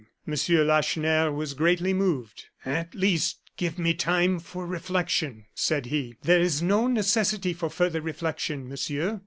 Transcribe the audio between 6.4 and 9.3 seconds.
is no necessity for further reflection, Monsieur."